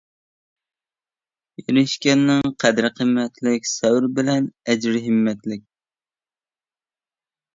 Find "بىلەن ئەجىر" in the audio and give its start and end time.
4.15-4.97